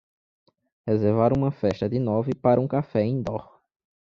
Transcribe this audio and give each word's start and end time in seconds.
reservar 0.83 1.31
uma 1.31 1.51
festa 1.51 1.87
de 1.87 1.99
nove 1.99 2.33
para 2.33 2.59
um 2.59 2.67
café 2.67 3.05
indoor 3.05 3.61